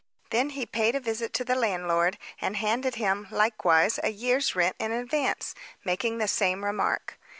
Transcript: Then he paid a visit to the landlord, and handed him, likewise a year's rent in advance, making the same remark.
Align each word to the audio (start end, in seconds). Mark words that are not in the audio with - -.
Then 0.31 0.49
he 0.49 0.65
paid 0.65 0.95
a 0.95 0.99
visit 0.99 1.31
to 1.35 1.45
the 1.45 1.53
landlord, 1.53 2.17
and 2.41 2.57
handed 2.57 2.95
him, 2.95 3.27
likewise 3.29 3.99
a 4.01 4.09
year's 4.09 4.55
rent 4.55 4.75
in 4.79 4.91
advance, 4.91 5.53
making 5.83 6.17
the 6.17 6.27
same 6.27 6.65
remark. 6.65 7.19